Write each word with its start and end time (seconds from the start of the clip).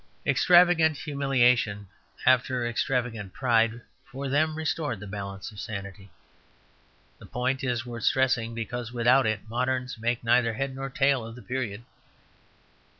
Extravagant 0.25 0.97
humiliation 0.97 1.87
after 2.25 2.65
extravagant 2.65 3.33
pride 3.33 3.81
for 4.03 4.29
them 4.29 4.55
restored 4.55 4.99
the 4.99 5.05
balance 5.05 5.51
of 5.51 5.59
sanity. 5.59 6.09
The 7.19 7.27
point 7.27 7.63
is 7.63 7.85
worth 7.85 8.05
stressing, 8.05 8.55
because 8.55 8.91
without 8.91 9.27
it 9.27 9.47
moderns 9.47 9.99
make 9.99 10.23
neither 10.23 10.53
head 10.53 10.73
nor 10.73 10.89
tail 10.89 11.23
of 11.23 11.35
the 11.35 11.43
period. 11.43 11.83